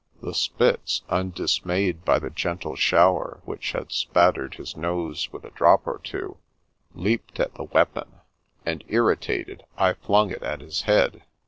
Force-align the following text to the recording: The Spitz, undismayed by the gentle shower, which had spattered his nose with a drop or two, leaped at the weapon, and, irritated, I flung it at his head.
The 0.19 0.33
Spitz, 0.33 1.03
undismayed 1.09 2.03
by 2.03 2.17
the 2.17 2.31
gentle 2.31 2.75
shower, 2.75 3.39
which 3.45 3.73
had 3.73 3.91
spattered 3.91 4.55
his 4.55 4.75
nose 4.75 5.31
with 5.31 5.43
a 5.43 5.51
drop 5.51 5.85
or 5.85 6.01
two, 6.03 6.37
leaped 6.95 7.39
at 7.39 7.53
the 7.53 7.65
weapon, 7.65 8.19
and, 8.65 8.83
irritated, 8.87 9.63
I 9.77 9.93
flung 9.93 10.31
it 10.31 10.41
at 10.41 10.61
his 10.61 10.81
head. 10.81 11.21